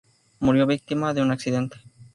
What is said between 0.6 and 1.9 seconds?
víctima de un accidente.